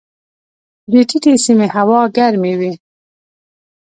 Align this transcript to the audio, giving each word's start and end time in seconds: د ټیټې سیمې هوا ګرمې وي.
د 0.91 0.93
ټیټې 1.09 1.33
سیمې 1.45 1.67
هوا 1.75 2.01
ګرمې 2.17 2.53
وي. 2.59 2.73